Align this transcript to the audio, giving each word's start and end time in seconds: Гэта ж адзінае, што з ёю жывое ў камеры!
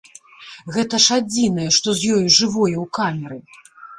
Гэта 0.77 0.95
ж 1.05 1.17
адзінае, 1.19 1.67
што 1.77 1.95
з 1.99 2.13
ёю 2.15 2.25
жывое 2.39 2.75
ў 2.83 2.85
камеры! 2.99 3.39